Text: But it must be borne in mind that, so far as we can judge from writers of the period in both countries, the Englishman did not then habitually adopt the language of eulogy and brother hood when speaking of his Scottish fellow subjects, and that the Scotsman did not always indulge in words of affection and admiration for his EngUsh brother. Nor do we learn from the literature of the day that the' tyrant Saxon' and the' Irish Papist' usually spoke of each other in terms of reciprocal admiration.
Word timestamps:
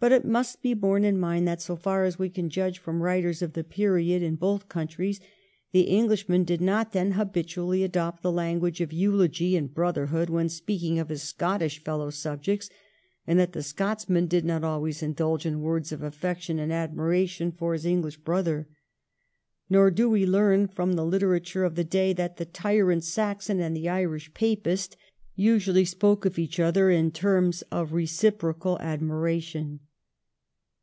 But 0.00 0.10
it 0.10 0.24
must 0.24 0.60
be 0.60 0.74
borne 0.74 1.04
in 1.04 1.20
mind 1.20 1.46
that, 1.46 1.62
so 1.62 1.76
far 1.76 2.02
as 2.04 2.18
we 2.18 2.28
can 2.28 2.50
judge 2.50 2.80
from 2.80 3.00
writers 3.00 3.42
of 3.42 3.52
the 3.52 3.62
period 3.62 4.22
in 4.24 4.34
both 4.34 4.68
countries, 4.68 5.20
the 5.70 5.82
Englishman 5.82 6.42
did 6.42 6.60
not 6.60 6.90
then 6.90 7.12
habitually 7.12 7.84
adopt 7.84 8.20
the 8.20 8.32
language 8.32 8.80
of 8.80 8.92
eulogy 8.92 9.54
and 9.56 9.72
brother 9.72 10.06
hood 10.06 10.30
when 10.30 10.48
speaking 10.48 10.98
of 10.98 11.10
his 11.10 11.22
Scottish 11.22 11.78
fellow 11.84 12.10
subjects, 12.10 12.68
and 13.24 13.38
that 13.38 13.52
the 13.52 13.62
Scotsman 13.62 14.26
did 14.26 14.44
not 14.44 14.64
always 14.64 15.00
indulge 15.00 15.46
in 15.46 15.60
words 15.60 15.92
of 15.92 16.02
affection 16.02 16.58
and 16.58 16.72
admiration 16.72 17.52
for 17.52 17.72
his 17.72 17.84
EngUsh 17.84 18.24
brother. 18.24 18.68
Nor 19.70 19.92
do 19.92 20.10
we 20.10 20.26
learn 20.26 20.66
from 20.66 20.94
the 20.94 21.04
literature 21.06 21.62
of 21.62 21.76
the 21.76 21.84
day 21.84 22.12
that 22.12 22.36
the' 22.36 22.44
tyrant 22.64 23.04
Saxon' 23.04 23.60
and 23.60 23.76
the' 23.76 23.88
Irish 24.00 24.34
Papist' 24.34 24.96
usually 25.36 25.84
spoke 25.84 26.24
of 26.24 26.36
each 26.38 26.58
other 26.60 26.90
in 26.90 27.10
terms 27.12 27.62
of 27.72 27.92
reciprocal 27.92 28.78
admiration. 28.80 29.78